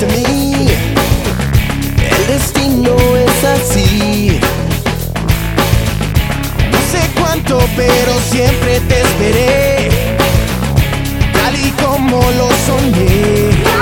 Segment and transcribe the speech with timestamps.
[0.00, 0.12] El
[2.28, 4.38] destino es así.
[6.70, 9.88] No sé cuánto, pero siempre te esperé.
[11.32, 13.77] Tal y como lo soñé.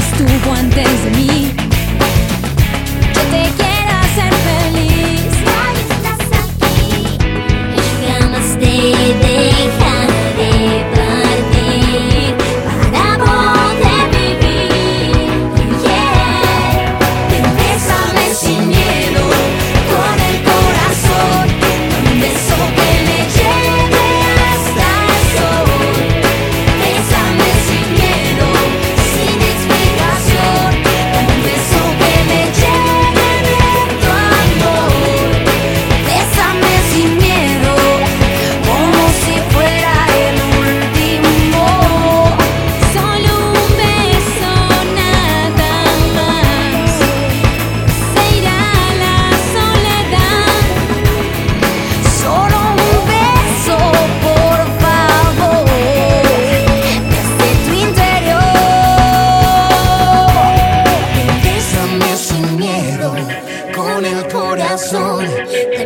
[0.00, 1.19] is to one dance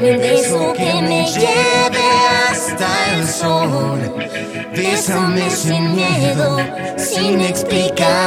[0.06, 2.04] el beso que me lleve
[2.50, 4.00] hasta el sol.
[4.72, 6.58] Bésame sin miedo,
[6.96, 8.23] sin explicar.